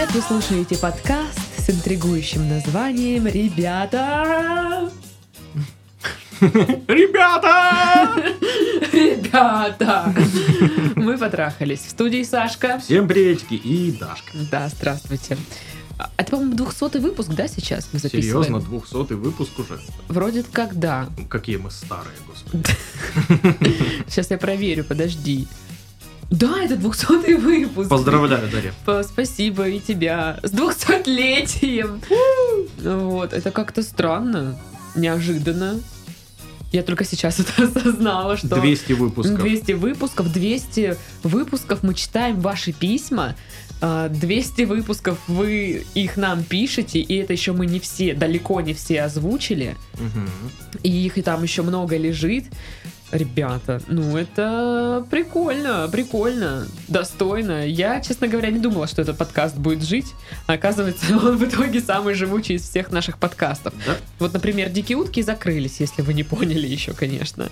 [0.00, 0.14] привет!
[0.14, 4.90] Вы слушаете подкаст с интригующим названием «Ребята!»
[6.40, 8.14] Ребята!
[8.92, 10.14] Ребята!
[10.96, 11.80] Мы потрахались.
[11.80, 12.78] В студии Сашка.
[12.78, 14.30] Всем приветики и Дашка.
[14.50, 15.36] Да, здравствуйте.
[15.98, 18.44] А Это, по-моему, 200 выпуск, да, сейчас мы записываем?
[18.44, 19.80] Серьезно, 200 выпуск уже.
[20.08, 21.08] Вроде как да.
[21.28, 22.64] Какие мы старые, господи.
[24.08, 25.46] Сейчас я проверю, подожди.
[26.30, 27.88] Да, это 200 выпуск.
[27.90, 28.72] Поздравляю, Дарья.
[29.02, 32.00] Спасибо и тебя с 200-летием.
[32.78, 34.58] Вот, это как-то странно,
[34.94, 35.80] неожиданно.
[36.72, 38.60] Я только сейчас это осознала, что...
[38.60, 39.40] 200 выпусков.
[39.40, 43.34] 200 выпусков, 200 выпусков мы читаем ваши письма,
[43.80, 48.72] а, 200 выпусков вы их нам пишете, и это еще мы не все, далеко не
[48.74, 50.28] все озвучили, Мгм.
[50.84, 52.44] и их и там еще много лежит.
[53.12, 57.66] Ребята, ну это прикольно, прикольно, достойно.
[57.66, 60.06] Я, честно говоря, не думала, что этот подкаст будет жить.
[60.46, 63.74] А оказывается, он в итоге самый живучий из всех наших подкастов.
[63.84, 63.96] Да?
[64.20, 67.48] Вот, например, «Дикие утки» закрылись, если вы не поняли еще, конечно.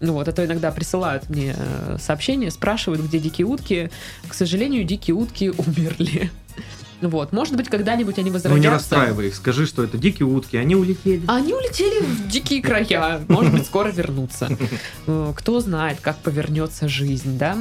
[0.00, 3.90] Ну вот, а то иногда присылают мне э, сообщения, спрашивают, где «Дикие утки».
[4.28, 6.30] К сожалению, «Дикие утки» умерли.
[7.00, 8.60] Вот, может быть, когда-нибудь они Ну возродятся.
[8.60, 11.22] не расстраивай их, скажи, что это дикие утки, они улетели.
[11.28, 13.20] Они улетели в дикие края.
[13.28, 14.48] Может быть, скоро вернутся.
[15.06, 17.58] Э, Кто знает, как повернется жизнь, да?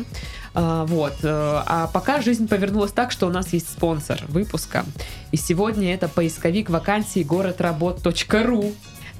[0.55, 1.13] А, Вот.
[1.21, 1.27] э,
[1.67, 4.85] А пока жизнь повернулась так, что у нас есть спонсор выпуска.
[5.31, 8.73] И сегодня это поисковик вакансий городработ.ру.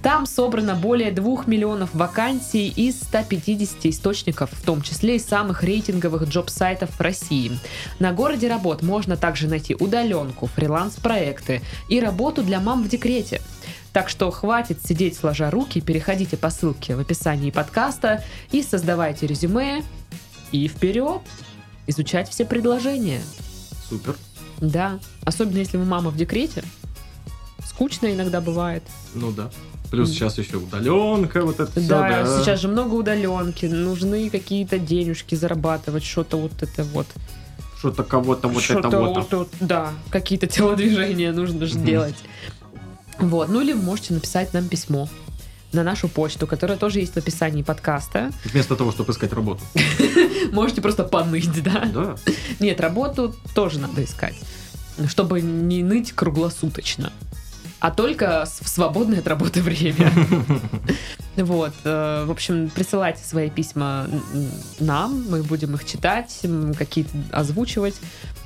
[0.07, 6.23] Там собрано более 2 миллионов вакансий из 150 источников, в том числе и самых рейтинговых
[6.29, 7.59] джоб-сайтов в России.
[7.99, 13.41] На городе работ можно также найти удаленку, фриланс-проекты и работу для мам в декрете.
[13.91, 19.83] Так что хватит сидеть сложа руки, переходите по ссылке в описании подкаста и создавайте резюме.
[20.53, 21.19] И вперед!
[21.85, 23.19] Изучать все предложения.
[23.89, 24.15] Супер.
[24.61, 26.63] Да, особенно если вы мама в декрете.
[27.77, 28.81] Скучно иногда бывает.
[29.13, 29.51] Ну да.
[29.91, 32.41] Плюс сейчас еще удаленка, вот это все, да, да.
[32.41, 37.05] сейчас же много удаленки, нужны какие-то денежки зарабатывать, что-то вот это вот.
[37.77, 39.31] Что-то кого-то вот что-то это вот.
[39.31, 42.15] вот, да, какие-то телодвижения нужно же делать.
[43.19, 45.07] Вот, ну или вы можете написать нам письмо
[45.71, 48.31] на нашу почту, которая тоже есть в описании подкаста.
[48.45, 49.61] Вместо того, чтобы искать работу.
[50.51, 51.85] Можете просто поныть, да?
[51.85, 52.15] Да.
[52.59, 54.35] Нет, работу тоже надо искать,
[55.07, 57.13] чтобы не ныть круглосуточно,
[57.79, 60.11] а только в свободное от работы время.
[61.35, 64.07] Вот, э, в общем, присылайте свои письма
[64.79, 66.41] нам, мы будем их читать,
[66.75, 67.93] какие-то озвучивать.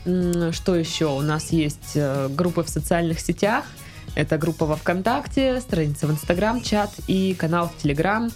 [0.03, 1.05] Что еще?
[1.05, 3.63] У нас есть э, группы в социальных сетях.
[4.13, 8.29] Это группа во ВКонтакте, страница в Инстаграм, чат и канал в Телеграм.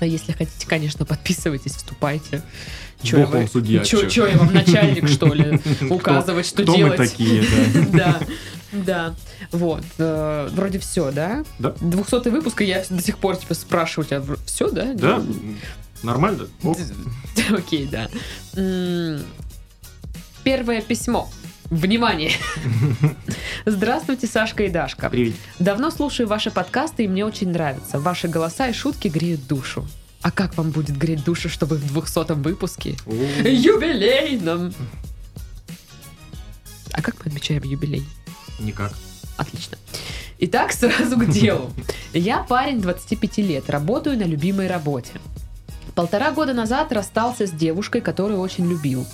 [0.00, 2.42] А Если хотите, конечно, подписывайтесь, вступайте.
[3.02, 4.08] Чё Бог я, вам судья, чё, чё?
[4.08, 5.60] чё я вам начальник, что ли?
[5.90, 6.96] Указывать, что Кто мы делать.
[6.96, 7.44] такие,
[7.92, 8.20] да?
[8.84, 9.14] Да.
[9.52, 9.84] Вот.
[9.98, 11.44] э, Вроде все, да?
[11.58, 11.74] Да.
[11.80, 14.92] 200 выпуск, и я до сих пор типа спрашиваю тебя, все, да?
[14.94, 15.22] Да?
[16.02, 16.46] Нормально?
[16.62, 16.78] Ок.
[17.50, 18.08] Окей, да.
[20.44, 21.28] Первое письмо.
[21.70, 22.30] Внимание!
[23.66, 25.10] Здравствуйте, Сашка и Дашка.
[25.10, 25.34] Привет.
[25.58, 27.98] Давно слушаю ваши подкасты, и мне очень нравятся.
[27.98, 29.84] Ваши голоса и шутки греют душу.
[30.22, 32.96] А как вам будет греть душу, чтобы в 200 выпуске?
[33.44, 34.72] Юбилейном!
[36.92, 38.04] А как мы отмечаем юбилей?
[38.58, 38.92] Никак.
[39.36, 39.76] Отлично.
[40.38, 41.70] Итак, сразу к делу.
[42.12, 45.12] Я парень 25 лет, работаю на любимой работе.
[45.94, 49.06] Полтора года назад расстался с девушкой, которую очень любил.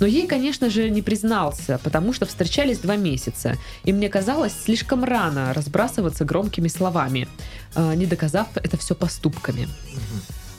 [0.00, 3.58] Но ей, конечно же, не признался, потому что встречались два месяца.
[3.84, 7.28] И мне казалось слишком рано разбрасываться громкими словами,
[7.74, 9.68] э, не доказав это все поступками.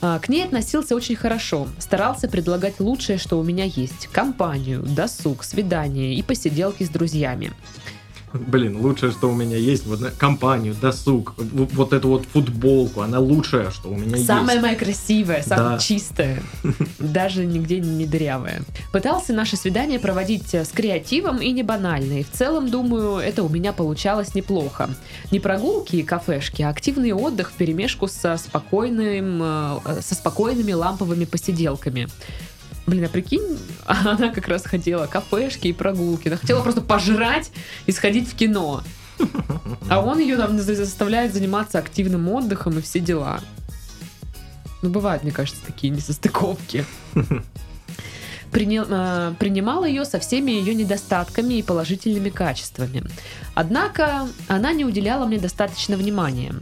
[0.01, 4.07] А, К ней относился очень хорошо, старался предлагать лучшее, что у меня есть.
[4.11, 7.51] Компанию, досуг, свидание и посиделки с друзьями.
[8.33, 13.69] Блин, лучшее, что у меня есть, вот компанию, досуг, вот эту вот футболку, она лучшая,
[13.69, 14.61] что у меня Самая есть.
[14.63, 15.77] моя красивая, самая Да.
[15.77, 16.41] чистая,
[16.99, 18.61] даже нигде не дырявая.
[18.91, 23.43] Пытался наше свидание проводить э, с креативом и не банально, и в целом, думаю, это
[23.43, 24.89] у меня получалось неплохо.
[25.31, 31.25] Не прогулки и кафешки, а активный отдых в перемешку со, спокойным, э, со спокойными ламповыми
[31.25, 32.07] посиделками.
[32.85, 36.27] Блин, а прикинь, она как раз хотела кафешки и прогулки.
[36.27, 37.51] Она хотела просто пожрать
[37.85, 38.83] и сходить в кино.
[39.89, 43.39] А он ее там за- заставляет заниматься активным отдыхом и все дела.
[44.81, 46.85] Ну, бывают, мне кажется, такие несостыковки.
[48.55, 53.03] Э, принимал ее со всеми ее недостатками и положительными качествами.
[53.55, 56.53] Однако она не уделяла мне достаточно внимания.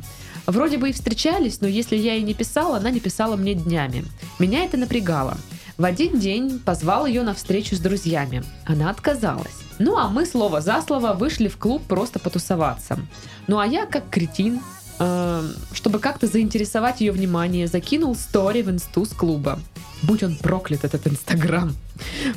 [0.46, 4.06] Вроде бы и встречались, но если я ей не писала, она не писала мне днями.
[4.40, 5.38] Меня это напрягало.
[5.78, 8.44] В один день позвал ее на встречу с друзьями.
[8.66, 9.56] Она отказалась.
[9.80, 13.00] Ну, а мы слово за слово вышли в клуб просто потусоваться.
[13.48, 14.62] Ну, а я, как кретин,
[15.00, 19.60] э, чтобы как-то заинтересовать ее внимание, закинул стори в инсту с клуба.
[20.04, 21.76] Будь он проклят, этот инстаграм.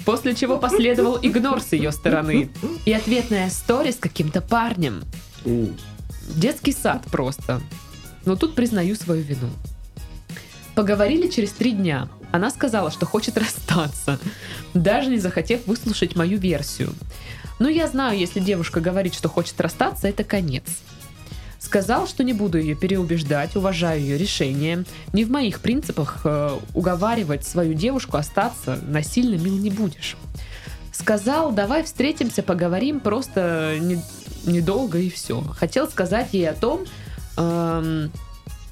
[0.05, 2.51] После чего последовал игнор с ее стороны.
[2.85, 5.03] И ответная стори с каким-то парнем.
[6.29, 7.61] Детский сад просто.
[8.25, 9.51] Но тут признаю свою вину.
[10.75, 12.09] Поговорили через три дня.
[12.35, 14.19] Она сказала, что хочет расстаться,
[14.75, 16.93] даже не захотев выслушать мою версию.
[17.61, 20.65] Но я знаю, если девушка говорит, что хочет расстаться, это конец.
[21.61, 24.85] Сказал, что не буду ее переубеждать, уважаю ее решение.
[25.13, 30.17] Не в моих принципах э, уговаривать свою девушку остаться, насильно мил не будешь.
[30.91, 34.03] Сказал, давай встретимся, поговорим, просто не-
[34.45, 35.41] недолго и все.
[35.41, 36.85] Хотел сказать ей о том,
[37.37, 38.11] эм,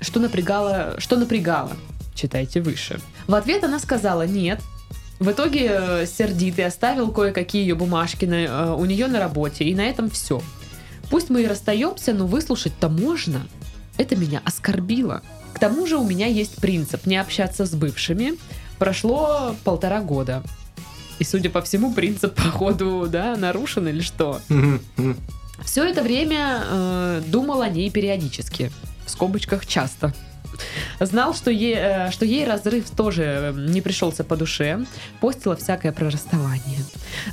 [0.01, 1.77] что напрягало, что напрягало.
[2.23, 3.01] Читайте выше.
[3.27, 4.61] В ответ она сказала нет.
[5.19, 9.75] В итоге э, сердитый оставил кое-какие ее бумажки на- э, у нее на работе, и
[9.75, 10.41] на этом все.
[11.11, 13.49] Пусть мы и расстаемся, но выслушать-то можно.
[13.99, 15.23] Это меня оскорбило.
[15.53, 18.35] К тому же у меня есть принцип не общаться с бывшими.
[18.79, 20.45] Прошло полтора года.
[21.19, 24.41] И, судя по всему, принцип, походу, да, нарушен или что.
[25.65, 28.71] Все это время э, думал о ней периодически.
[29.07, 30.15] В скобочках часто.
[31.01, 34.85] Знал, что ей, э, что ей разрыв тоже э, не пришелся по душе.
[35.21, 36.81] Постила всякое про расставание.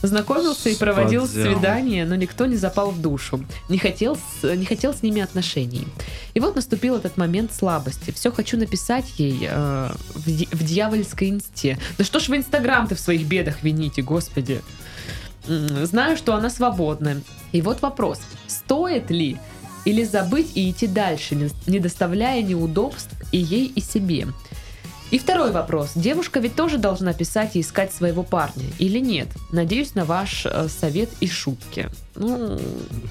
[0.01, 1.53] Знакомился и проводил Спадзял.
[1.53, 3.43] свидания, но никто не запал в душу.
[3.69, 5.87] Не хотел, с, не хотел с ними отношений.
[6.33, 8.11] И вот наступил этот момент слабости.
[8.11, 11.77] Все хочу написать ей э, в, в дьявольской инсте.
[11.97, 14.61] Да что ж в Инстаграм ты в своих бедах вините, господи.
[15.47, 17.21] Знаю, что она свободна.
[17.51, 18.19] И вот вопрос.
[18.47, 19.37] Стоит ли
[19.85, 21.35] или забыть и идти дальше,
[21.67, 24.27] не- доставляя неудобств и ей, и себе?
[25.11, 25.91] И второй вопрос.
[25.95, 29.27] Девушка ведь тоже должна писать и искать своего парня, или нет?
[29.51, 31.89] Надеюсь на ваш э, совет и шутки.
[32.15, 32.59] Ну,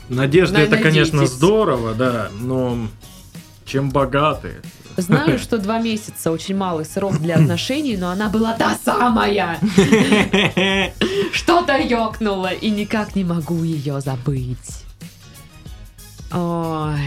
[0.08, 1.36] Надежда это, конечно, Надейтесь.
[1.36, 2.88] здорово, да, но
[3.64, 4.56] чем богаты?
[4.96, 9.58] знаю, что два месяца очень малый срок для отношений, но она была та самая.
[11.32, 14.84] Что-то ёкнуло, и никак не могу ее забыть.
[16.32, 17.00] Ой.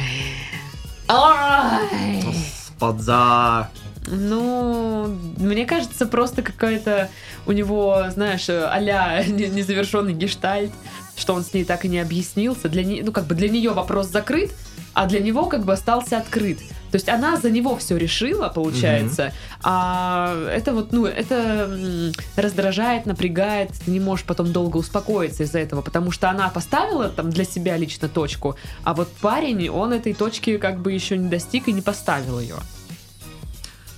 [1.07, 2.23] Ой.
[2.67, 3.69] Спадза.
[4.07, 5.07] Ну,
[5.37, 7.09] мне кажется, просто какая-то
[7.45, 10.71] у него, знаешь, а-ля не- незавершенный гештальт,
[11.15, 12.67] что он с ней так и не объяснился.
[12.67, 14.51] Для не, ну, как бы для нее вопрос закрыт,
[14.93, 16.59] а для него как бы остался открыт.
[16.91, 19.33] То есть она за него все решила, получается,
[19.63, 25.81] а это вот, ну, это раздражает, напрягает, ты не можешь потом долго успокоиться из-за этого,
[25.81, 30.57] потому что она поставила там для себя лично точку, а вот парень, он этой точки
[30.57, 32.55] как бы еще не достиг и не поставил ее.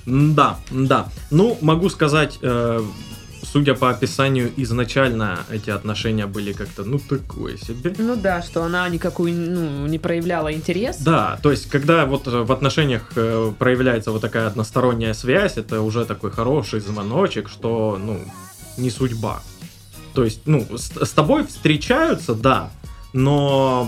[0.06, 1.08] Да, да.
[1.32, 2.82] Ну, могу сказать, э,
[3.54, 7.94] судя по описанию, изначально эти отношения были как-то, ну, такое себе.
[8.00, 10.98] Ну да, что она никакую ну, не проявляла интерес.
[10.98, 15.82] Да, то есть, когда вот э, в отношениях э, проявляется вот такая односторонняя связь, это
[15.82, 18.20] уже такой хороший звоночек, что, ну,
[18.78, 19.44] не судьба.
[20.16, 22.72] То есть, ну, с, с тобой встречаются, да,
[23.14, 23.88] но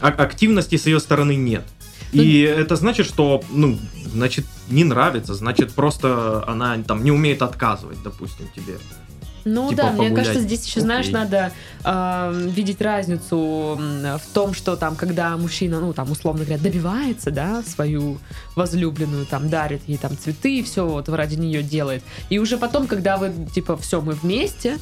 [0.00, 1.64] а- активности с ее стороны нет.
[2.12, 8.02] И это значит, что, ну, значит, не нравится, значит, просто она там не умеет отказывать,
[8.02, 8.78] допустим, тебе.
[9.44, 10.16] Ну типа да, мне погулять.
[10.16, 11.52] кажется, здесь еще, знаешь, надо
[11.82, 17.62] э, видеть разницу в том, что там, когда мужчина, ну там, условно говоря, добивается, да,
[17.62, 18.18] свою
[18.54, 22.02] возлюбленную, там, дарит ей там цветы и все вот ради нее делает.
[22.28, 24.78] И уже потом, когда вы, типа, все, мы вместе,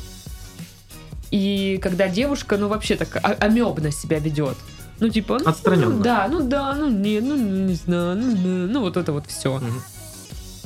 [1.31, 4.57] и когда девушка, ну, вообще так а- амебно себя ведет.
[5.01, 5.91] Ну, типа, ну, Отстраненно.
[5.91, 9.25] ну, да, ну да, ну не, ну не знаю, ну, ну, ну, вот это вот
[9.29, 9.61] все.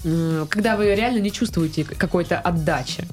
[0.04, 3.04] М, когда вы реально не чувствуете какой-то отдачи.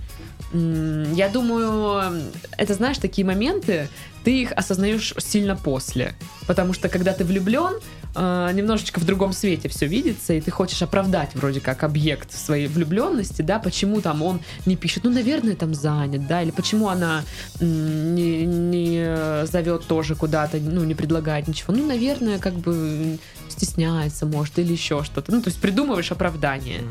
[0.52, 2.24] Я думаю,
[2.58, 3.88] это, знаешь, такие моменты,
[4.24, 6.16] ты их осознаешь сильно после.
[6.48, 7.80] Потому что, когда ты влюблен,
[8.16, 12.68] э, немножечко в другом свете все видится, и ты хочешь оправдать вроде как объект своей
[12.68, 17.24] влюбленности, да, почему там он не пишет, ну, наверное, там занят, да, или почему она
[17.60, 24.60] не, не зовет тоже куда-то, ну, не предлагает ничего, ну, наверное, как бы стесняется, может,
[24.60, 25.32] или еще что-то.
[25.32, 26.82] Ну, то есть придумываешь оправдание.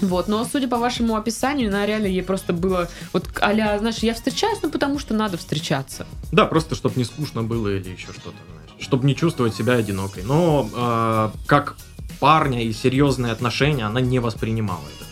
[0.00, 4.14] Вот, но судя по вашему описанию, на реально ей просто было вот а знаешь, я
[4.14, 6.06] встречаюсь, ну потому что надо встречаться.
[6.32, 8.36] Да, просто чтобы не скучно было или еще что-то.
[8.82, 10.24] Чтобы не чувствовать себя одинокой.
[10.24, 11.76] Но э, как
[12.20, 15.11] парня и серьезные отношения она не воспринимала это.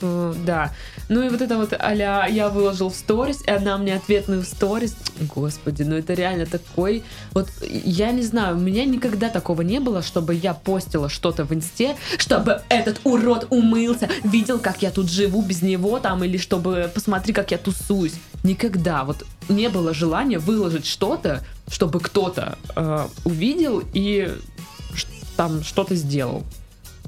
[0.00, 0.72] Да.
[1.08, 4.46] Ну и вот это вот а я выложил в сторис, и она мне ответную в
[4.46, 4.96] сторис.
[5.34, 7.02] Господи, ну это реально такой...
[7.32, 11.52] Вот я не знаю, у меня никогда такого не было, чтобы я постила что-то в
[11.52, 16.90] инсте, чтобы этот урод умылся, видел, как я тут живу без него там, или чтобы
[16.94, 18.14] посмотри, как я тусуюсь.
[18.42, 19.04] Никогда.
[19.04, 24.32] Вот не было желания выложить что-то, чтобы кто-то э, увидел и
[25.36, 26.44] там что-то сделал.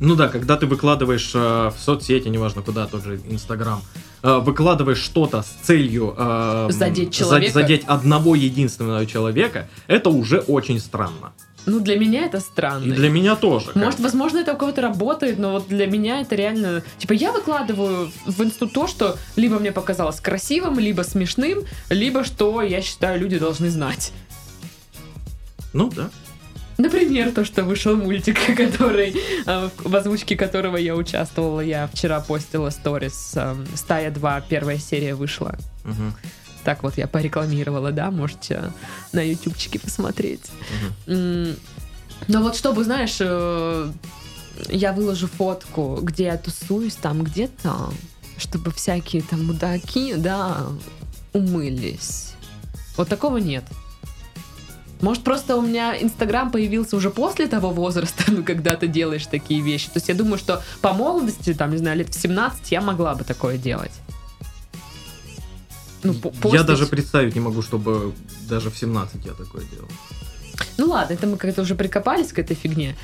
[0.01, 3.83] Ну да, когда ты выкладываешь э, в соцсети, неважно куда, тот же Инстаграм,
[4.23, 7.53] э, выкладываешь что-то с целью э, Задеть за- человека.
[7.53, 11.33] задеть одного единственного человека, это уже очень странно.
[11.67, 12.85] Ну, для меня это странно.
[12.85, 13.73] И для меня тоже.
[13.75, 14.05] Может, бы.
[14.05, 16.83] возможно, это у кого-то работает, но вот для меня это реально...
[16.99, 22.63] Типа, я выкладываю в инсту то, что либо мне показалось красивым, либо смешным, либо что,
[22.63, 24.13] я считаю, люди должны знать.
[25.75, 26.09] Ну да.
[26.79, 29.15] Например, то, что вышел мультик, который,
[29.47, 31.61] э, в озвучке которого я участвовала.
[31.61, 33.33] Я вчера постила сторис.
[33.35, 35.57] э, «Стая 2», первая серия вышла.
[35.85, 36.15] Мгм,
[36.65, 38.73] Так вот я порекламировала, да, можете
[39.13, 40.51] на ютубчике посмотреть.
[41.07, 41.57] М,
[42.29, 43.93] Но вот чтобы, знаешь, э,
[44.69, 47.93] я выложу фотку, где я тусуюсь, там где-то,
[48.39, 50.67] чтобы всякие там мудаки, да,
[51.33, 52.33] умылись.
[52.97, 53.65] Вот такого нет.
[55.01, 59.61] Может, просто у меня Инстаграм появился уже после того возраста, ну, когда ты делаешь такие
[59.61, 59.87] вещи.
[59.87, 63.15] То есть я думаю, что по молодости, там, не знаю, лет в 17 я могла
[63.15, 63.93] бы такое делать.
[66.03, 66.67] Ну, по- Я постить.
[66.67, 68.13] даже представить не могу, чтобы
[68.49, 69.89] даже в 17 я такое делал.
[70.77, 72.97] Ну ладно, это мы как-то уже прикопались к этой фигне.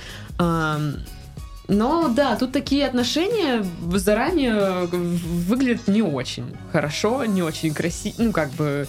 [1.66, 8.50] Но да, тут такие отношения заранее выглядят не очень хорошо, не очень красиво, ну как
[8.52, 8.86] бы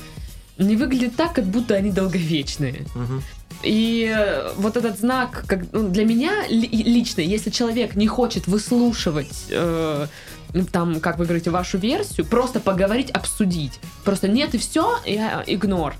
[0.57, 2.85] не выглядит так, как будто они долговечные.
[2.95, 3.21] Мгм.
[3.63, 8.47] И э, вот этот знак, как, ну, для меня ли- лично, если человек не хочет
[8.47, 10.07] выслушивать, э,
[10.53, 13.79] ну, там, как вы говорите, вашу версию, просто поговорить, обсудить.
[14.03, 15.95] Просто нет и все, я игнор.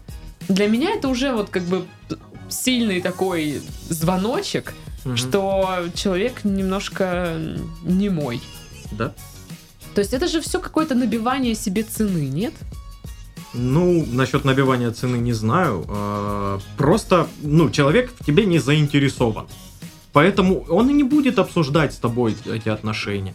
[0.47, 1.85] Для меня это уже вот как бы
[2.50, 5.17] сильный такой звоночек, Мгм.
[5.17, 7.38] что человек немножко
[7.83, 8.41] не мой.
[8.91, 9.13] Да.
[9.95, 12.53] То есть это же все какое-то набивание себе цены, нет?
[13.57, 15.85] Ну, насчет набивания цены не знаю.
[15.88, 19.45] А, Просто, ну, человек в тебе не заинтересован.
[20.13, 23.33] Поэтому он и не будет обсуждать с тобой эти отношения.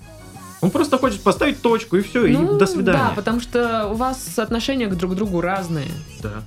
[0.62, 3.12] Он просто хочет поставить точку и все, и до Ну, Да, свидания.
[3.16, 5.88] потому что у вас отношения к друг другу разные.
[6.22, 6.42] Да.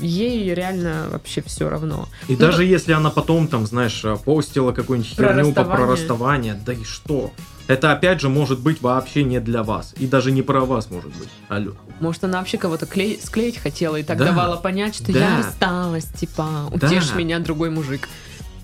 [0.00, 2.08] Ей реально вообще все равно.
[2.28, 5.92] И Ну, даже если она потом, там, знаешь, постила какую-нибудь Про херню по- про расставание.
[5.92, 7.32] расставание, да и что?
[7.66, 9.94] Это опять же может быть вообще не для вас.
[9.98, 11.28] И даже не про вас может быть.
[11.48, 11.72] Алло.
[12.00, 14.24] Может, она вообще кого-то клей- склеить хотела и так Да.
[14.26, 15.18] давала понять, что Да.
[15.20, 16.86] я рассталась, типа, Да.
[16.88, 18.08] утешь меня, другой мужик.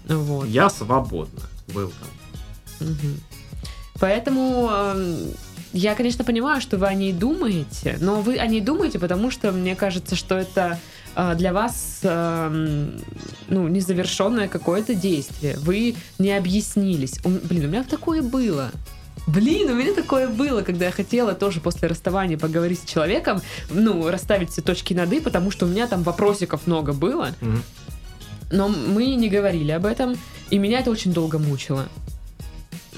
[0.09, 0.47] Вот.
[0.47, 1.43] Я свободна.
[1.69, 2.89] Был там.
[2.89, 3.21] Мгм.
[3.99, 5.17] Поэтому эм,
[5.73, 9.53] я, конечно, понимаю, что вы о ней думаете, но вы о ней думаете, потому что
[9.53, 10.79] мне кажется, что это э,
[11.37, 13.01] для вас эм,
[13.49, 15.57] ну, незавершенное какое-то действие.
[15.59, 17.19] Вы не объяснились.
[17.25, 18.71] Блин, у меня такое было.
[19.27, 24.09] Блин, у меня такое было, когда я хотела тоже после расставания поговорить с человеком, ну,
[24.09, 27.63] расставить все точки над «и», потому что у меня там вопросиков много было, Мгм.
[28.53, 30.17] но мы не говорили об этом,
[30.51, 31.89] и меня это очень долго мучило.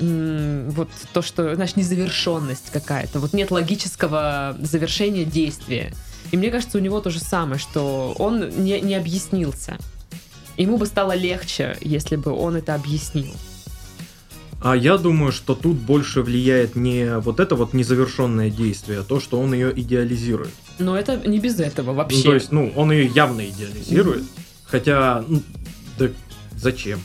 [0.01, 3.21] М, Вот то, что, знаешь, незавершенность какая-то.
[3.21, 5.95] Вот нет логического завершения действия.
[6.31, 9.79] И мне кажется, у него то же самое, что он не, не объяснился.
[10.57, 13.33] Ему бы стало легче, если бы он это объяснил.
[14.61, 19.21] А я думаю, что тут больше влияет не вот это вот незавершенное действие, а то,
[19.21, 20.51] что он ее идеализирует.
[20.81, 22.23] Но это не без этого Ну, вообще.
[22.23, 24.25] то есть, ну, он ее явно идеализирует.
[24.65, 25.43] Хотя, ну,
[25.97, 26.09] да
[26.57, 27.01] зачем?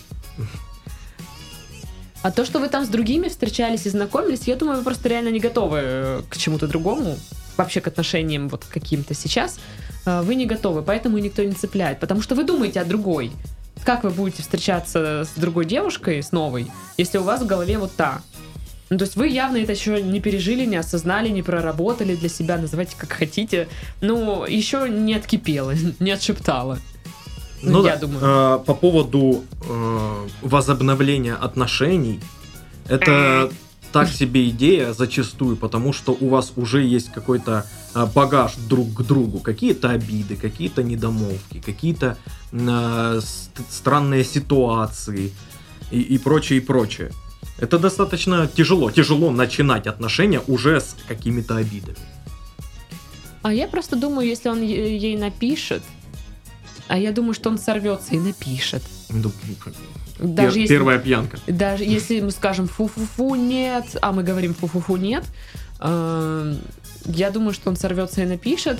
[2.23, 5.29] А то, что вы там с другими встречались и знакомились, я думаю, вы просто реально
[5.29, 7.17] не готовы э, к чему-то другому,
[7.57, 9.59] вообще к отношениям вот каким-то сейчас.
[10.05, 11.99] Э, Вы не готовы, поэтому и никто не цепляет.
[11.99, 13.31] Потому что вы думаете о другой.
[13.83, 17.91] Как вы будете встречаться с другой девушкой, с новой, если у вас в голове вот
[17.95, 18.21] та?
[18.89, 22.57] Ну, то есть вы явно это еще не пережили, не осознали, не проработали для себя,
[22.57, 23.67] называйте как хотите.
[24.01, 26.77] Ну, еще не откипело, не отшептало.
[27.63, 28.19] Ну, я да, думаю.
[28.21, 32.19] а, по поводу э, возобновления отношений,
[32.87, 33.49] это
[33.93, 39.01] так себе идея зачастую, потому что у вас уже есть какой-то а, багаж друг к
[39.03, 42.17] другу, какие-то обиды, какие-то недомолвки, какие-то
[43.21, 45.31] ст- странные ситуации
[45.91, 47.11] и, и прочее, и прочее.
[47.59, 51.97] Это достаточно тяжело, тяжело начинать отношения уже с какими-то обидами.
[53.43, 55.83] А я просто думаю, если он е- ей напишет,
[56.87, 58.83] а я думаю, что он сорвется и напишет.
[59.09, 59.31] Ну,
[60.19, 61.37] Даже пер- если, Первая пьянка.
[61.47, 65.23] даже если мы скажем фу-фу-фу нет, а мы говорим фу-фу-фу нет,
[65.79, 66.55] э,
[67.05, 68.79] я думаю, что он сорвется и напишет.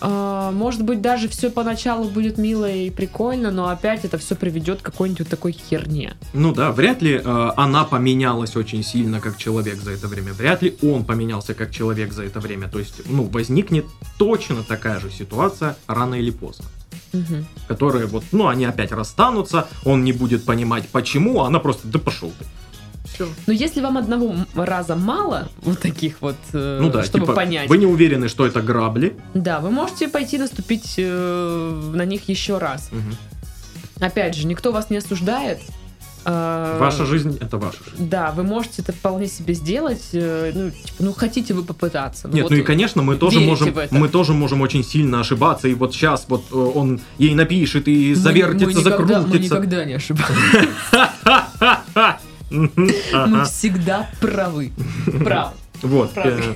[0.00, 4.80] Э, Может быть, даже все поначалу будет мило и прикольно, но опять это все приведет
[4.80, 6.14] к какой-нибудь вот такой херне.
[6.32, 10.32] Ну да, вряд ли э, она поменялась очень сильно как человек за это время.
[10.32, 12.68] Вряд ли он поменялся как человек за это время.
[12.68, 13.86] То есть, ну, возникнет
[14.18, 16.66] точно такая же ситуация рано или поздно.
[17.12, 17.46] Мгм.
[17.68, 21.98] Которые вот, ну, они опять расстанутся, он не будет понимать почему, а она просто, да
[21.98, 22.44] пошел ты.
[23.14, 23.28] Все.
[23.46, 27.68] Но если вам одного раза мало, вот таких вот, э, Ну да, чтобы типа, понять,
[27.68, 29.16] вы не уверены, что это грабли.
[29.34, 32.90] да, вы можете пойти наступить э, на них еще раз.
[32.92, 33.16] Мгм.
[34.00, 35.58] Опять же, никто вас не осуждает.
[36.24, 38.08] Э, Ваша жизнь это ваша жизнь.
[38.08, 40.02] Да, вы можете это вполне себе сделать.
[40.12, 42.28] э, Ну, типа, ну хотите вы попытаться.
[42.28, 45.68] Нет, вот, ну и конечно, мы тоже можем, мы тоже можем очень сильно ошибаться.
[45.68, 49.54] И вот сейчас вот э, он ей напишет и мы- завертится, мы никогда, мы закрутится.
[49.54, 50.68] никогда не ошибаемся.
[52.50, 54.72] Мы всегда правы.
[55.24, 55.52] Правы.
[55.82, 56.12] Вот.
[56.16, 56.54] Э,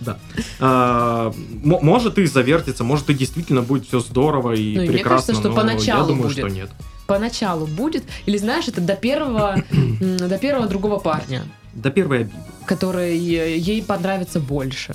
[0.00, 0.18] Да.
[0.60, 1.32] А,
[1.64, 5.10] мо- Может и завертится, может и действительно будет все здорово и Ну, и мне прекрасно.
[5.10, 6.38] кажется, что но поначалу я думаю, будет.
[6.38, 6.70] что нет.
[7.06, 8.04] Поначалу будет.
[8.26, 9.62] Или знаешь, это до первого,
[10.00, 12.36] до первого другого парня, До первой обиды.
[12.66, 14.94] который э, ей понравится больше.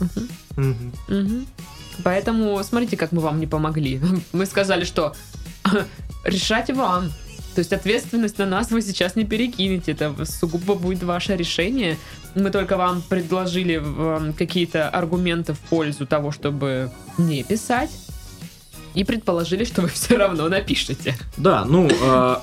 [0.00, 0.28] Мгм.
[0.56, 0.92] Мгм.
[1.08, 1.46] Мгм.
[2.04, 4.00] Поэтому смотрите, как мы вам не помогли.
[4.32, 5.14] Мы сказали, что
[6.24, 7.10] решать вам.
[7.54, 9.92] То есть ответственность на нас вы сейчас не перекинете.
[9.92, 11.98] Это сугубо будет ваше решение.
[12.34, 17.90] Мы только вам предложили м, какие-то аргументы в пользу того, чтобы не писать.
[18.94, 21.16] И предположили, что вы все равно напишете.
[21.36, 22.36] Да, ну, э,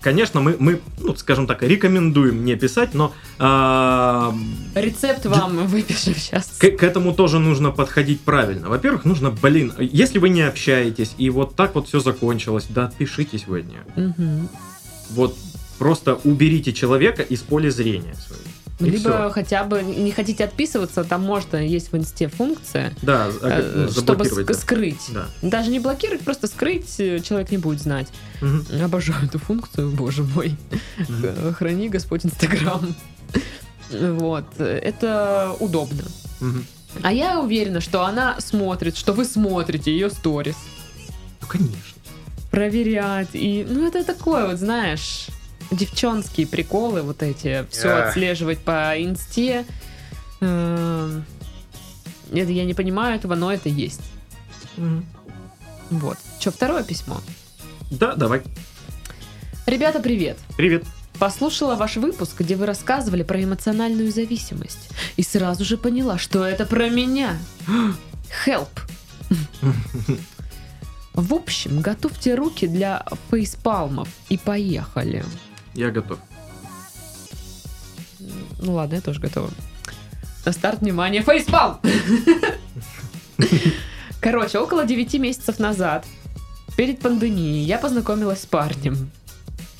[0.00, 4.32] конечно, мы, мы, ну, скажем так, рекомендуем не писать, но э,
[4.74, 6.46] Рецепт вам выпишем сейчас.
[6.58, 8.68] к, к этому тоже нужно подходить правильно.
[8.68, 13.46] Во-первых, нужно, блин, если вы не общаетесь, и вот так вот все закончилось, да отпишитесь
[13.46, 13.84] вы от нее.
[13.96, 14.48] Мгм.
[15.10, 15.36] Вот
[15.78, 18.44] просто уберите человека из поля зрения своего.
[18.80, 19.30] И Либо всё.
[19.30, 23.90] хотя бы не хотите отписываться, там можно, есть в инсте функция, Да, а э, ну,
[23.90, 24.54] чтобы ск- да.
[24.54, 25.00] скрыть.
[25.08, 25.26] Да.
[25.42, 28.06] Даже не блокировать, просто скрыть, э, человек не будет знать.
[28.40, 28.64] Мгм.
[28.84, 30.54] Обожаю эту функцию, боже мой.
[31.22, 32.94] Э, Храни Господь Инстаграм.
[33.90, 36.04] Вот, это удобно.
[36.40, 36.64] Мгм.
[37.02, 40.56] А я уверена, что она смотрит, что вы смотрите ее сторис,
[41.40, 41.76] Ну, конечно.
[42.50, 43.30] проверяет.
[43.32, 45.26] И, ну, это такое, вот знаешь,
[45.70, 48.08] девчонские приколы вот эти, все Эх.
[48.08, 49.64] отслеживать по инсте.
[50.40, 51.24] Эм,
[52.30, 54.02] Это я не понимаю этого, но это есть.
[54.76, 55.04] Мгм.
[55.90, 56.18] Вот.
[56.38, 57.20] Что, второе письмо.
[57.90, 58.42] Да, давай.
[59.66, 60.38] Ребята, привет.
[60.56, 60.84] Привет.
[61.18, 64.90] Послушала ваш выпуск, где вы рассказывали про эмоциональную зависимость.
[65.16, 67.38] И сразу же поняла, что это про меня.
[68.46, 68.68] Help.
[71.14, 75.24] В общем, готовьте руки для фейспалмов и поехали.
[75.74, 76.18] Я готов.
[78.60, 79.50] Ну ладно, я тоже готова.
[80.44, 81.78] На старт, внимание, фейспалм!
[84.20, 86.06] Короче, около 9 месяцев назад,
[86.76, 89.10] перед пандемией, я познакомилась с парнем.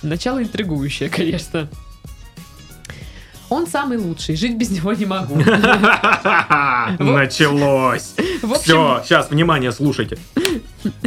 [0.03, 1.69] Начало интригующее, конечно.
[3.49, 5.37] Он самый лучший, жить без него не могу.
[6.99, 8.15] Началось.
[8.61, 10.19] Все, сейчас, внимание, слушайте.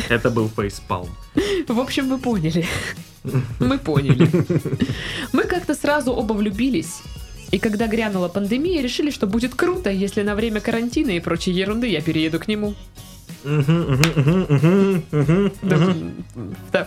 [0.10, 1.10] Это был фейспалм.
[1.68, 2.66] в общем, вы поняли.
[3.60, 4.30] Мы поняли.
[5.32, 7.02] Мы как-то сразу оба влюбились.
[7.52, 11.88] И когда грянула пандемия, решили, что будет круто, если на время карантина и прочей ерунды
[11.88, 12.76] я перееду к нему.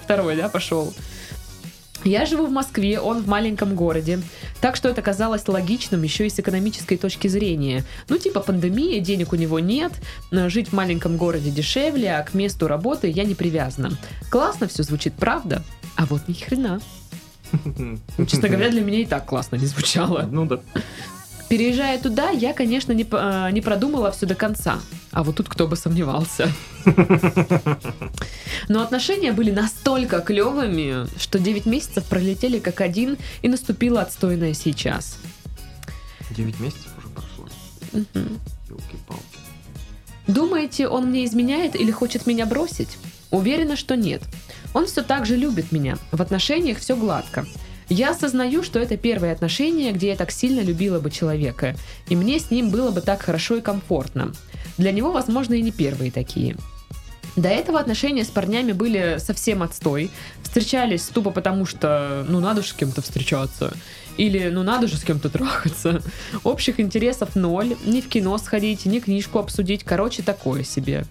[0.03, 0.95] Второй, да, пошел.
[2.05, 4.21] Я живу в Москве, он в маленьком городе.
[4.61, 7.85] Так что это казалось логичным еще и с экономической точки зрения.
[8.09, 9.93] Ну, типа пандемия, денег у него нет,
[10.31, 13.91] жить в маленьком городе дешевле, а к месту работы я не привязана.
[14.31, 15.63] Классно все звучит, правда?
[15.97, 16.81] А вот ни хрена.
[17.65, 20.29] Ну, Честно говоря, для меня и так классно не звучало.
[20.31, 20.61] Ну да.
[21.55, 24.81] Переезжая туда, я, конечно, не, э, не продумала все до конца.
[25.13, 26.51] А вот тут кто бы сомневался.
[28.69, 35.19] Но отношения были настолько клевыми, что 9 месяцев пролетели как один, и наступило отстойное сейчас.
[36.31, 37.49] 9 месяцев уже прошло.
[37.93, 39.39] Елки-палки.
[40.27, 42.99] Думаете, он мне изменяет или хочет меня бросить?
[43.31, 44.23] Уверена, что нет.
[44.73, 45.99] Он все так же любит меня.
[46.11, 47.47] В отношениях все гладко.
[47.89, 51.77] Я осознаю, что это первые отношения, где я так сильно любила бы человека,
[52.09, 54.33] и мне с ним было бы так хорошо и комфортно.
[54.79, 56.57] Для него, возможно, и не первые такие.
[57.37, 60.11] До этого отношения с парнями были совсем отстой.
[60.43, 63.73] Встречались тупо потому, что ну надо же с кем-то встречаться.
[64.17, 66.01] Или ну надо же с кем-то трахаться.
[66.45, 67.77] Общих интересов ноль.
[67.85, 69.83] Ни в кино сходить, ни книжку обсудить.
[69.83, 71.07] Короче, такое себе.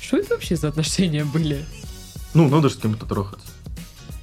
[0.00, 1.62] Что это вообще за отношения были?
[2.32, 3.45] Ну, надо же с кем-то трахаться.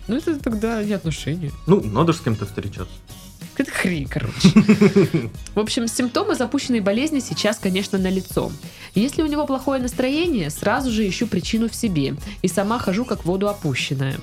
[0.08, 1.52] Ну, это тогда не отношения.
[1.66, 2.94] Ну, надо же с кем-то встречаться.
[3.56, 4.50] Это хрень, короче.
[5.54, 8.52] В общем, симптомы запущенной болезни сейчас, конечно, налицо.
[8.96, 13.26] Если у него плохое настроение, сразу же ищу причину в себе и сама хожу как
[13.26, 14.18] воду опущенная.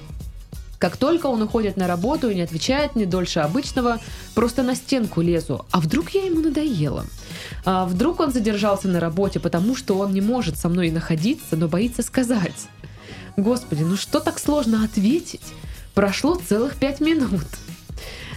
[0.78, 4.00] Как только он уходит на работу и не отвечает мне дольше обычного,
[4.34, 5.66] просто на стенку лезу.
[5.70, 7.04] А вдруг я ему надоела?
[7.64, 11.68] А вдруг он задержался на работе, потому что он не может со мной находиться, но
[11.68, 12.68] боится сказать.
[13.36, 15.42] Господи, ну что так сложно ответить?
[15.94, 17.46] Прошло целых пять минут.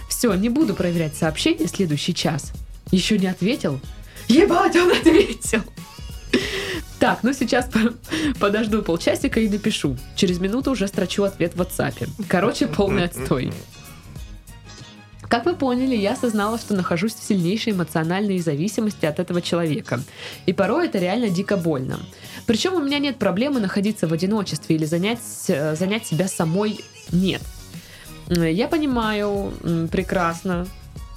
[0.08, 2.52] Все, не буду проверять сообщение следующий час.
[2.90, 3.80] Еще не ответил?
[4.28, 5.62] Ебать, он ответил!
[6.98, 7.68] Так, ну сейчас
[8.40, 9.96] подожду полчасика и напишу.
[10.16, 12.08] Через минуту уже строчу ответ в WhatsApp.
[12.28, 13.52] Короче, полный отстой.
[15.28, 20.00] Как вы поняли, я осознала, что нахожусь в сильнейшей эмоциональной зависимости от этого человека.
[20.46, 21.98] И порой это реально дико больно.
[22.46, 27.42] Причем у меня нет проблемы находиться в одиночестве или занять, э, занять себя самой нет.
[28.28, 29.52] Я понимаю
[29.92, 30.66] прекрасно,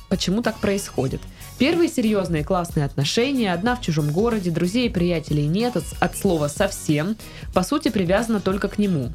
[0.10, 1.22] почему так происходит.
[1.58, 6.50] Первые серьезные классные отношения, одна в чужом городе, друзей и приятелей нет, от, от слова
[6.50, 7.16] совсем,
[7.54, 9.12] по сути привязана только к нему.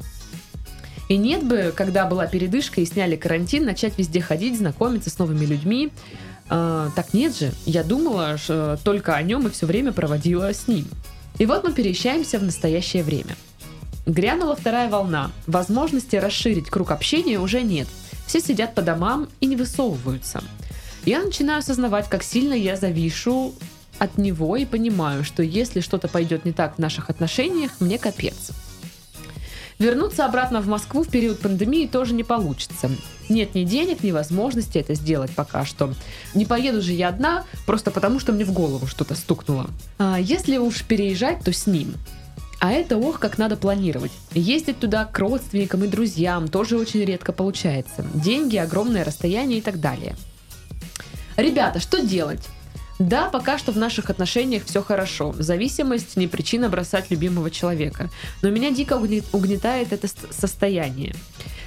[1.13, 5.45] И нет бы, когда была передышка и сняли карантин, начать везде ходить, знакомиться с новыми
[5.45, 5.91] людьми.
[6.49, 10.67] Э, так нет же, я думала что только о нем и все время проводила с
[10.67, 10.87] ним.
[11.37, 13.35] И вот мы переезжаемся в настоящее время.
[14.07, 15.29] Грянула вторая волна.
[15.45, 17.87] Возможности расширить круг общения уже нет.
[18.25, 20.43] Все сидят по домам и не высовываются.
[21.05, 23.53] Я начинаю осознавать, как сильно я завишу
[23.99, 28.49] от него и понимаю, что если что-то пойдет не так в наших отношениях, мне капец.
[29.83, 32.89] Вернуться обратно в Москву в период пандемии тоже не получится.
[33.27, 35.93] Нет ни денег, ни возможности это сделать пока что.
[36.33, 39.69] Не поеду же я одна, просто потому что мне в голову что-то стукнуло.
[39.97, 41.95] А если уж переезжать, то с ним.
[42.61, 44.13] А это ох, как надо планировать.
[44.31, 48.05] Ездить туда к родственникам и друзьям тоже очень редко получается.
[48.13, 50.15] Деньги, огромное расстояние и так далее.
[51.35, 52.47] Ребята, что делать?
[53.03, 55.35] Да, пока что в наших отношениях все хорошо.
[55.37, 58.09] Зависимость не причина бросать любимого человека.
[58.41, 61.13] Но меня дико угнетает это состояние.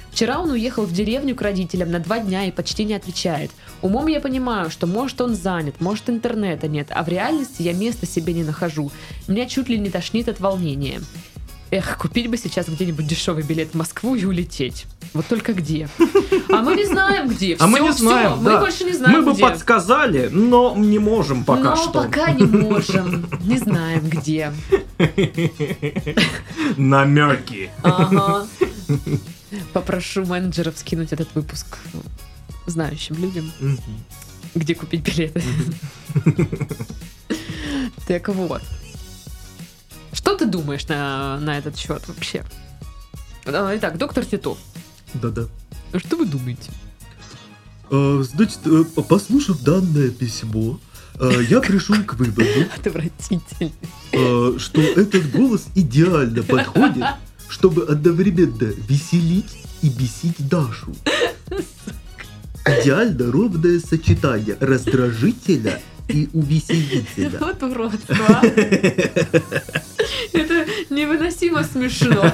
[0.09, 3.51] Вчера он уехал в деревню к родителям на два дня и почти не отвечает.
[3.83, 8.07] Умом я понимаю, что может он занят, может интернета нет, а в реальности я места
[8.07, 8.91] себе не нахожу.
[9.27, 11.01] Меня чуть ли не тошнит от волнения.
[11.69, 14.85] Эх, купить бы сейчас где-нибудь дешевый билет в Москву и улететь.
[15.13, 15.89] Вот только где?
[16.49, 17.57] А мы не знаем где.
[17.59, 21.75] А мы не знаем, Мы больше не знаем Мы бы подсказали, но не можем пока
[21.75, 21.87] что.
[21.87, 23.27] Но пока не можем.
[23.41, 24.53] Не знаем где.
[26.77, 27.69] Намеки.
[27.83, 28.47] Ага.
[29.73, 31.77] Попрошу менеджеров скинуть этот выпуск
[32.65, 33.51] знающим людям,
[34.55, 35.41] где купить билеты.
[38.07, 38.61] Так вот.
[40.17, 42.43] Что ты думаешь на, на этот счет вообще?
[43.45, 44.57] Итак, доктор Титов.
[45.13, 45.43] Да-да.
[45.95, 46.71] Что вы думаете?
[47.91, 50.79] А, значит, э, послушав данное письмо,
[51.19, 52.41] э, я пришел к выводу.
[54.13, 57.05] Э, что этот голос идеально подходит
[57.49, 60.95] чтобы одновременно веселить и бесить Дашу.
[62.65, 67.37] Идеально ровное сочетание раздражителя и увеселителя.
[67.39, 68.15] Вот уродство.
[70.33, 72.31] Это невыносимо смешно.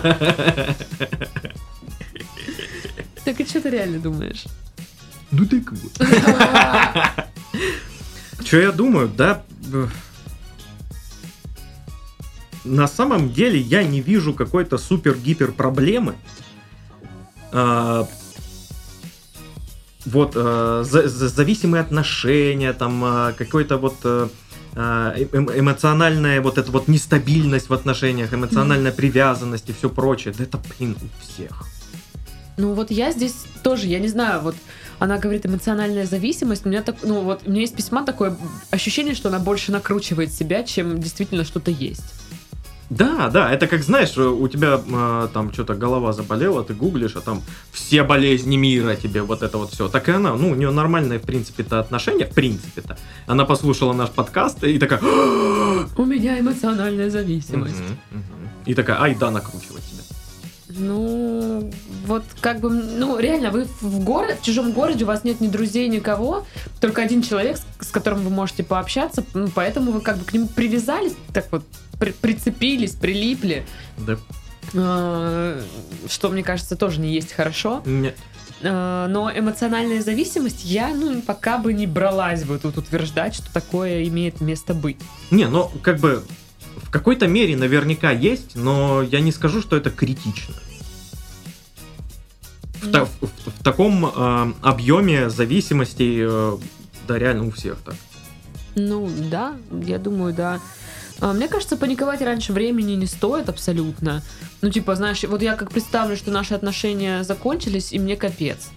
[3.24, 4.44] Так и что ты реально думаешь?
[5.32, 5.92] Ну так вот.
[8.46, 9.44] Что я думаю, да,
[12.66, 16.16] на самом деле я не вижу какой-то супер-гипер проблемы.
[17.52, 18.08] А,
[20.06, 24.30] вот за, за, зависимые отношения, там а, какой-то вот эм,
[24.76, 28.96] эмоциональная вот эта вот нестабильность в отношениях, эмоциональная mm-hmm.
[28.96, 30.34] привязанность и все прочее.
[30.38, 31.68] Да это, блин, у всех.
[32.58, 34.56] Ну вот я здесь тоже, я не знаю, вот
[35.00, 36.66] она говорит эмоциональная зависимость.
[36.66, 38.38] У меня так, ну вот у меня есть письма такое
[38.70, 42.23] ощущение, что она больше накручивает себя, чем действительно что-то есть.
[42.98, 47.22] Да, да, это как, знаешь, у тебя э, там что-то голова заболела, ты гуглишь, а
[47.22, 49.90] там все болезни мира тебе, вот это вот все.
[49.90, 52.98] Так и она, ну, у нее нормальное, в принципе-то, отношение, в принципе-то.
[53.26, 55.00] Она послушала наш подкаст и такая...
[55.02, 57.84] У меня эмоциональная зависимость.
[58.68, 60.04] И такая, ай, да, накручивать себя.
[60.70, 61.72] Ну,
[62.06, 65.48] вот как бы, ну, реально, вы в город, в чужом городе, у вас нет ни
[65.48, 66.46] друзей, никого,
[66.80, 69.24] только один человек, с которым вы можете пообщаться,
[69.56, 71.64] поэтому вы как бы к нему привязались, так вот,
[72.00, 73.66] при прицепились, прилипли.
[73.98, 74.18] Да.
[74.76, 75.62] А,
[76.10, 77.82] что, мне кажется, тоже не есть хорошо.
[77.86, 78.16] Нет.
[78.64, 84.04] А, но эмоциональная зависимость, я, ну, пока бы не бралась бы тут утверждать, что такое
[84.08, 84.98] имеет место быть.
[85.32, 86.24] Не, ну, как бы
[86.78, 90.56] в какой-то мере наверняка есть, но я не скажу, что это критично.
[92.82, 93.10] в, та- в-
[93.60, 96.58] в таком э, объеме зависимостей, э,
[97.08, 97.96] да, реально у всех так.
[98.76, 100.60] Ну, да, я думаю, да.
[101.24, 104.22] А, Мне кажется, паниковать раньше времени не стоит абсолютно.
[104.62, 108.70] Ну, типа, знаешь, вот я как представлю, что наши отношения закончились, и мне капец.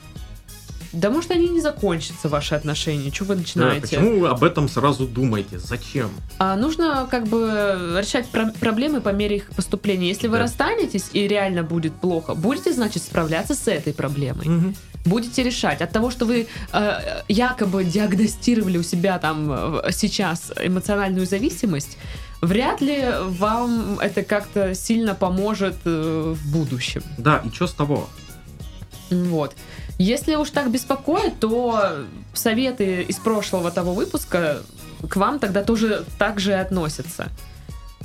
[0.92, 3.10] Да может они не закончатся, ваши отношения.
[3.10, 3.80] Чего вы Да, начинаете?
[3.80, 5.58] почему вы об этом сразу думаете?
[5.58, 6.08] Зачем?
[6.38, 10.06] А нужно как бы решать про- проблемы по мере их поступления.
[10.08, 10.44] Если вы Да.
[10.44, 14.46] расстанетесь и реально будет плохо, будете, значит, справляться с этой проблемой.
[14.46, 14.76] Мгм.
[15.04, 15.82] Будете решать.
[15.82, 21.98] От того, что вы э, якобы диагностировали у себя там э, сейчас эмоциональную зависимость,
[22.40, 27.02] вряд ли вам это как-то сильно поможет э, в будущем.
[27.18, 28.08] Да, и что с того?
[29.10, 29.54] Вот.
[29.98, 34.58] Если уж так беспокоит, то советы из прошлого того выпуска
[35.08, 37.28] к вам тогда тоже так же относятся.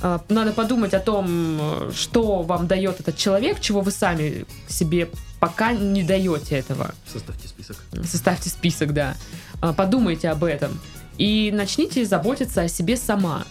[0.00, 5.72] А, Надо подумать о том, что вам дает этот человек, чего вы сами себе пока
[5.72, 6.94] не даете этого.
[7.12, 7.76] Составьте список.
[8.04, 9.14] Составьте список, да.
[9.60, 10.80] А, Подумайте об этом.
[11.18, 13.44] И начните заботиться о себе сама.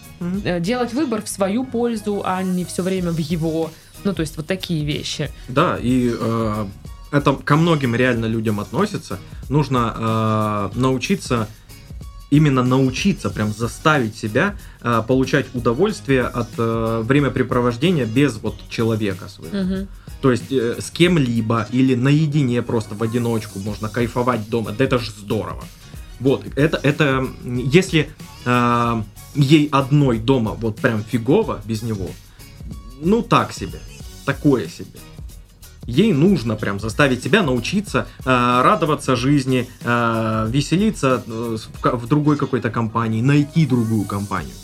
[0.44, 3.70] Э, Делать выбор в свою пользу, а не все время в его.
[4.04, 5.30] Ну, то есть вот такие вещи.
[5.48, 6.66] Да, и э,
[7.12, 9.18] это ко многим реально людям относится.
[9.48, 11.46] Нужно э, научиться,
[12.30, 19.56] именно научиться, прям заставить себя э, получать удовольствие от э, времяпрепровождения без вот человека своего.
[19.56, 19.88] Мгм.
[20.20, 24.72] То есть э, с кем-либо или наедине просто в одиночку можно кайфовать дома.
[24.72, 25.64] Да это же здорово.
[26.22, 28.08] Вот, это, это если
[28.44, 29.02] э,
[29.34, 32.10] ей одной дома вот прям фигово без него,
[33.00, 33.80] ну так себе,
[34.24, 35.00] такое себе.
[35.84, 42.36] Ей нужно прям заставить себя научиться э, радоваться жизни, э, веселиться э, в, в другой
[42.36, 44.54] какой-то компании, найти другую компанию.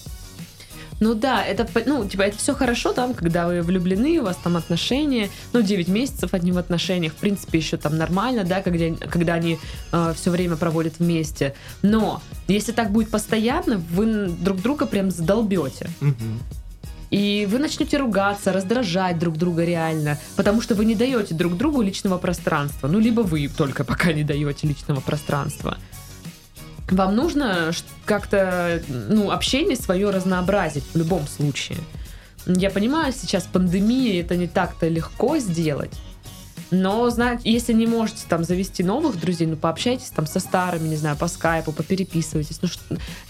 [1.00, 4.56] Ну да, это, ну, типа, это все хорошо там, когда вы влюблены, у вас там
[4.56, 9.34] отношения, ну, 9 месяцев одни в отношениях, в принципе, еще там нормально, да, когда, когда
[9.34, 9.58] они
[10.14, 11.54] все время проводят вместе.
[11.82, 15.88] Но если так будет постоянно, вы друг друга прям задолбете.
[17.10, 21.80] И вы начнете ругаться, раздражать друг друга реально, потому что вы не даете друг другу
[21.80, 22.86] личного пространства.
[22.86, 25.78] Ну, либо вы только пока не даете личного пространства.
[26.90, 27.72] Вам нужно
[28.04, 31.78] как-то, ну, общение свое разнообразить в любом случае.
[32.46, 35.92] Я понимаю, сейчас пандемия, это не так-то легко сделать.
[36.70, 40.96] Но, знаете, если не можете там завести новых друзей, ну, пообщайтесь там со старыми, не
[40.96, 42.60] знаю, по скайпу, попереписывайтесь.
[42.60, 42.78] Ну, ш-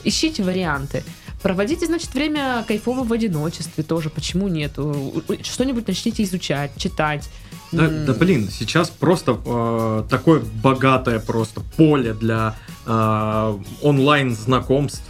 [0.02, 1.04] ищите варианты.
[1.42, 4.10] Проводите, значит, время кайфово в одиночестве тоже.
[4.10, 4.72] Почему нет?
[5.42, 7.28] Что-нибудь начните изучать, читать.
[7.72, 15.02] Да, М, да блин, сейчас просто э, такое богатое просто поле для э, онлайн знакомств.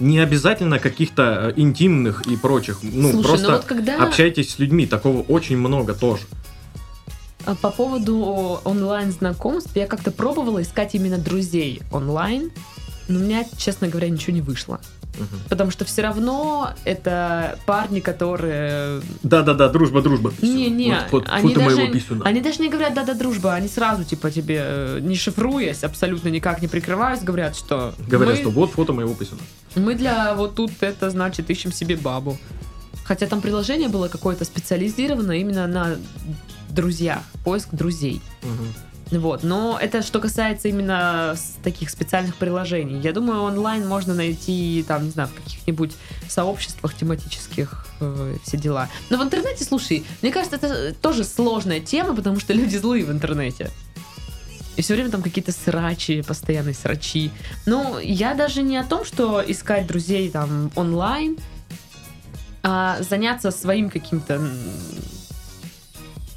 [0.00, 2.78] Не обязательно каких-то э, интимных и прочих.
[2.82, 6.22] Ну, Слушай, просто ну вот когда общайтесь с людьми, такого очень много тоже.
[7.46, 12.50] а, по поводу онлайн-знакомств, я как-то пробовала искать именно друзей онлайн,
[13.08, 14.80] но у меня, честно говоря, ничего не вышло.
[15.18, 15.40] Мгм.
[15.48, 19.02] Потому что все равно это парни, которые...
[19.22, 20.32] Да-да-да, дружба, дружба.
[20.40, 21.90] Не-не, Вот фото- они, даже,
[22.24, 26.62] они даже не говорят «да-да, дружба», они сразу, типа, тебе, э, не шифруясь, абсолютно никак
[26.62, 29.40] не прикрываясь, говорят, что Говорят, мы, что вот фото моего писюна.
[29.74, 32.38] мы для вот тут это, значит, ищем себе бабу.
[33.04, 35.96] Хотя там приложение было какое-то специализированное именно на
[36.70, 38.22] друзьях, поиск друзей.
[38.42, 38.66] Мгм.
[39.18, 43.00] Вот, но это что касается именно таких специальных приложений.
[43.02, 45.92] Я думаю, онлайн можно найти, там, не знаю, в каких-нибудь
[46.28, 48.88] сообществах тематических э, все дела.
[49.10, 53.12] Но в интернете, слушай, мне кажется, это тоже сложная тема, потому что люди злые в
[53.12, 53.70] интернете.
[54.76, 57.30] И все время там какие-то срачи, постоянные срачи.
[57.66, 61.36] Ну, я даже не о том, что искать друзей там онлайн,
[62.62, 64.40] а заняться своим каким-то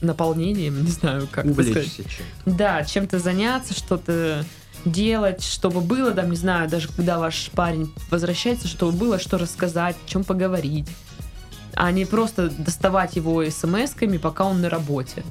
[0.02, 1.46] наполнением, не знаю, как.
[1.46, 2.52] Увлечься чем-то.
[2.52, 4.46] Да, чем-то заняться, что-то
[4.86, 9.96] делать, чтобы было, там, не знаю, даже когда ваш парень возвращается, чтобы было что рассказать,
[10.06, 10.88] о чем поговорить,
[11.74, 15.24] а не просто доставать его смс-ками, пока он на работе.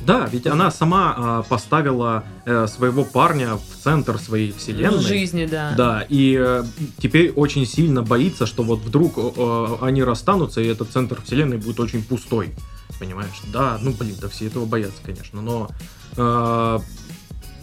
[0.00, 4.98] Да, ведь она сама а, поставила э, своего парня в центр своей вселенной.
[4.98, 5.74] В жизни, да.
[5.76, 6.64] Да, и э,
[6.98, 11.80] теперь очень сильно боится, что вот вдруг э, они расстанутся, и этот центр вселенной будет
[11.80, 12.54] очень пустой.
[12.98, 13.40] Понимаешь?
[13.52, 15.70] Да, ну блин, да все этого боятся, конечно, но
[16.16, 16.78] э,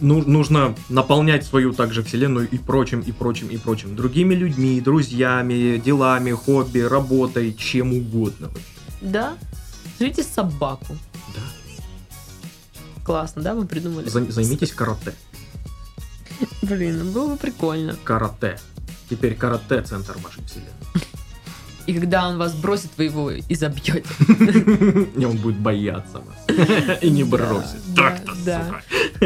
[0.00, 3.94] ну- нужно наполнять свою также вселенную и прочим, и прочим, и прочим.
[3.96, 8.64] Другими людьми, друзьями, делами, хобби, работой, чем угодно вообще.
[9.02, 9.36] Да?
[9.98, 10.96] Живите собаку.
[11.34, 11.42] Да.
[13.04, 14.08] Классно, да, мы придумали?
[14.08, 15.12] За- займитесь карате.
[16.62, 17.94] Блин, ну было бы прикольно.
[18.04, 18.58] Карате.
[19.08, 20.72] Теперь карате центр вашей вселенной.
[21.86, 24.04] И когда он вас бросит, вы его и забьете.
[25.16, 26.98] И он будет бояться вас.
[27.00, 27.80] И не бросит.
[27.94, 28.82] Так-то, сука.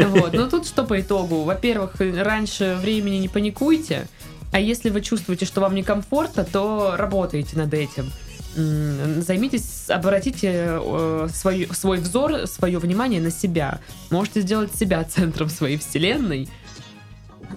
[0.07, 0.33] Вот.
[0.33, 1.43] Ну тут что по итогу?
[1.43, 4.07] Во-первых, раньше времени не паникуйте,
[4.51, 8.11] а если вы чувствуете, что вам некомфортно, то работайте над этим.
[8.53, 13.79] Займитесь, обратите э, свой, свой взор, свое внимание на себя.
[14.09, 16.49] Можете сделать себя центром своей вселенной,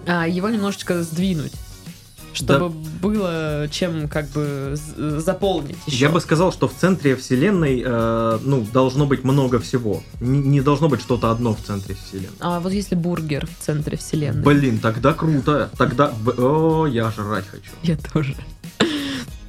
[0.07, 1.51] а его немножечко сдвинуть,
[2.35, 5.97] чтобы было чем как бы заполнить еще.
[5.97, 10.03] Я бы сказал, что в центре вселенной, э, ну, должно быть много всего.
[10.19, 12.35] Не, не должно быть что-то одно в центре вселенной.
[12.39, 14.43] А вот если бургер в центре вселенной?
[14.43, 15.69] Блин, тогда круто.
[15.77, 17.71] Тогда, о, я жрать хочу.
[17.83, 18.35] Я тоже.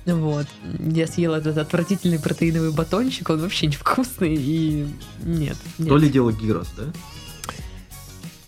[0.07, 0.47] Вот.
[0.79, 4.87] Я съела этот отвратительный протеиновый батончик, он вообще невкусный и
[5.25, 5.57] нет.
[5.79, 5.89] нет.
[5.89, 6.85] То ли дело гирос, да?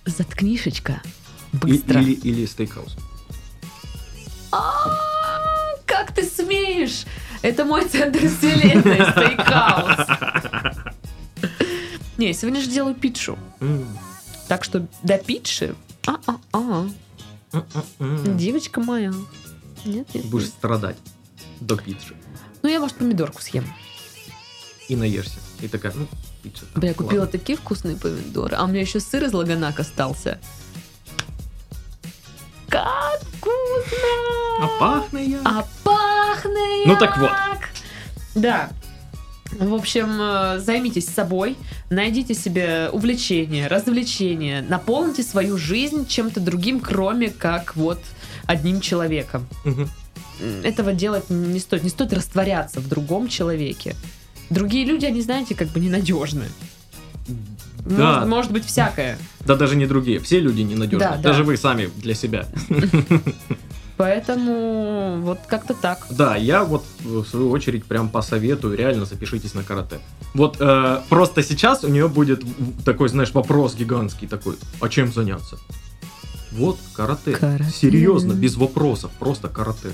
[0.06, 1.02] Заткнишечка.
[1.52, 2.00] И- Быстро.
[2.00, 2.96] или, или стейкхаус.
[4.52, 4.96] А,
[5.86, 7.04] Как ты смеешь?
[7.42, 10.06] Это мой центр вселенной, стейкхаус.
[12.16, 13.38] Не, сегодня же делаю питшу.
[13.60, 13.86] М,
[14.48, 15.74] Так что до питши...
[16.06, 16.58] А-а-а.
[16.58, 16.94] м,
[17.52, 17.64] м,
[18.00, 18.38] м.
[18.38, 19.12] Девочка моя.
[19.84, 20.24] Нет, нет.
[20.26, 20.96] Будешь страдать
[21.60, 22.14] до питчи.
[22.62, 23.64] Ну, я, может, помидорку съем.
[24.88, 25.38] И наешься.
[25.60, 26.06] И такая, ну,
[26.42, 28.56] там, Бля, я купила такие вкусные помидоры.
[28.56, 30.40] А у меня еще сыр из лаганак остался.
[34.60, 35.40] А пахнет я.
[35.44, 36.86] А пахнет!
[36.86, 37.30] Ну так вот.
[38.34, 38.70] Да.
[39.52, 41.56] В общем, э, займитесь собой,
[41.88, 47.98] найдите себе увлечение, развлечение, наполните свою жизнь чем-то другим, кроме как вот
[48.46, 49.46] одним человеком.
[49.64, 49.88] М,
[50.64, 51.82] Этого делать не стоит.
[51.82, 53.96] Не стоит растворяться в другом человеке.
[54.50, 56.44] Другие люди, они, знаете, как бы ненадежны.
[57.86, 59.18] Да, Может, может быть всякое.
[59.46, 60.20] да даже не другие.
[60.20, 60.98] Все люди ненадежны.
[60.98, 61.22] Да, да.
[61.22, 62.46] Даже вы сами для себя.
[63.98, 66.06] Поэтому вот как-то так.
[66.08, 69.98] Да, я вот в свою очередь прям посоветую, реально запишитесь на карате.
[70.34, 72.42] Вот э, просто сейчас у нее будет
[72.84, 75.58] такой, знаешь, вопрос гигантский такой, а чем заняться?
[76.52, 77.32] Вот, карате.
[77.32, 77.72] Карате.
[77.72, 79.90] Серьезно, без вопросов, просто карате.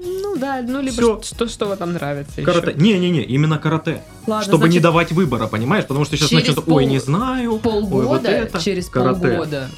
[0.00, 1.22] Ну да, ну либо Всё.
[1.22, 2.74] что, что вам нравится Карате.
[2.76, 4.02] Не-не-не, именно карате.
[4.26, 5.84] Ладно, Чтобы не значит, давать выбора, понимаешь?
[5.86, 7.54] Потому что сейчас начнут, пол- ой, не знаю.
[7.54, 9.20] ой, полгода, вот это, через карате».
[9.20, 9.68] полгода,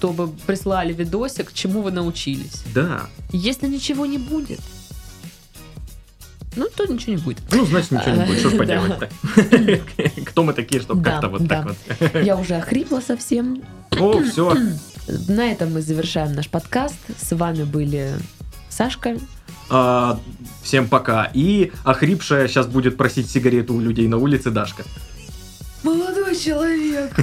[0.00, 2.62] чтобы прислали видосик, чему вы научились.
[2.74, 3.02] Да.
[3.32, 4.60] Если ничего не будет,
[6.56, 7.42] ну то ничего не будет.
[7.52, 9.10] Ну, значит, ничего не будет, что ж поделать-то.
[10.24, 12.14] Кто мы такие, чтобы как-то вот так вот.
[12.24, 13.62] Я уже охрипла совсем.
[13.90, 14.56] О, все.
[15.28, 16.96] На этом мы завершаем наш подкаст.
[17.22, 18.14] С вами были
[18.70, 19.18] Сашка.
[19.68, 20.18] А,
[20.62, 21.30] всем пока.
[21.34, 24.84] И охрипшая сейчас будет просить сигарету у людей на улице Дашка.
[25.82, 27.14] Молодой человек,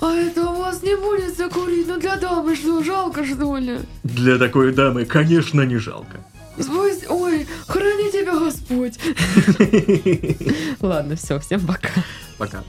[0.00, 1.86] а это у вас не будет закурить?
[1.88, 3.78] Ну для дамы что, жалко что ли?
[4.04, 6.18] Для такой дамы, конечно, не жалко.
[6.56, 8.98] Пусть- Ой, храни тебя Господь.
[10.80, 11.88] Ладно, все, всем пока.
[12.38, 12.62] Пока.